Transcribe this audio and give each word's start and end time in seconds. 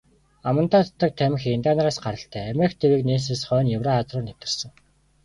Амандаа 0.49 0.81
татдаг 0.85 1.11
тамхи 1.19 1.47
индиан 1.55 1.75
нараас 1.77 1.97
гаралтай, 2.05 2.43
Америк 2.53 2.73
тивийг 2.79 3.01
нээснээс 3.05 3.41
хойно 3.47 3.69
Еврази 3.77 4.11
руу 4.11 4.21
нэвтэрсэн. 4.25 4.69